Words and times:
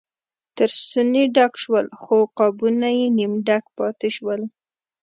تر 0.57 0.69
ستوني 0.79 1.23
ډک 1.35 1.53
شول 1.63 1.85
خو 2.01 2.15
قابونه 2.37 2.89
یې 2.99 3.07
نیم 3.17 3.33
ډک 3.47 3.63
پاتې 3.77 4.09
شول. 4.15 4.41